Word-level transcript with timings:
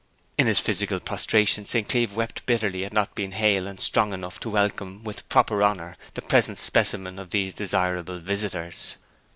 In 0.35 0.47
his 0.47 0.59
physical 0.59 0.99
prostration 0.99 1.63
St. 1.63 1.87
Cleeve 1.87 2.15
wept 2.15 2.47
bitterly 2.47 2.83
at 2.85 2.91
not 2.91 3.13
being 3.13 3.33
hale 3.33 3.67
and 3.67 3.79
strong 3.79 4.13
enough 4.13 4.39
to 4.39 4.49
welcome 4.49 5.03
with 5.03 5.29
proper 5.29 5.61
honour 5.61 5.95
the 6.15 6.23
present 6.23 6.57
specimen 6.57 7.19
of 7.19 7.29
these 7.29 7.53
desirable 7.53 8.19
visitors. 8.19 8.95